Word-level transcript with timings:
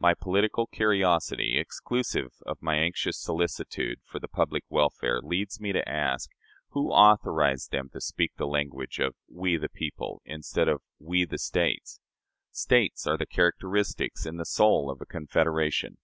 My 0.00 0.14
political 0.14 0.66
curiosity, 0.66 1.56
exclusive 1.56 2.32
of 2.44 2.60
my 2.60 2.74
anxious 2.74 3.20
solicitude 3.20 4.00
for 4.04 4.18
the 4.18 4.26
public 4.26 4.64
welfare, 4.68 5.20
leads 5.22 5.60
me 5.60 5.70
to 5.72 5.88
ask, 5.88 6.28
Who 6.70 6.90
authorized 6.90 7.70
them 7.70 7.88
to 7.90 8.00
speak 8.00 8.32
the 8.34 8.48
language 8.48 8.98
of 8.98 9.14
'We, 9.28 9.58
the 9.58 9.68
people,' 9.68 10.22
instead 10.24 10.66
of 10.66 10.82
We, 10.98 11.24
the 11.24 11.38
States? 11.38 12.00
States 12.50 13.06
are 13.06 13.16
the 13.16 13.26
characteristics 13.26 14.26
and 14.26 14.40
the 14.40 14.44
soul 14.44 14.90
of 14.90 15.00
a 15.00 15.06
confederation. 15.06 15.98